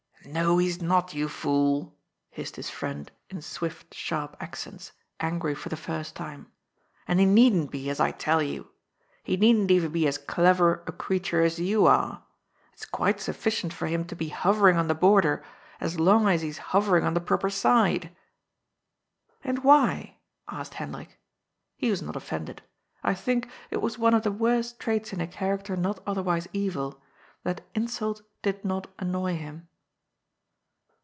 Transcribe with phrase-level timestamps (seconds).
[0.23, 1.97] "No, he is not, you fool,"
[2.29, 6.51] hissed his friend in swift, sharp accents, angry for the first time,
[7.07, 8.69] "and he needn't be, as I tell you.
[9.23, 12.23] He needn't even be as clever a creat ure as you are.
[12.71, 15.43] It's quite sufficient for him to be hovering on the border,
[15.79, 18.15] as long as he's hovering on the proper side.""
[19.43, 21.19] And why?" asked Hendrik.
[21.77, 22.61] He was not offended.
[23.03, 26.47] I think it was one of the worst traits in a character not other wise
[26.53, 27.01] evil
[27.43, 29.67] that insult did not annoy him.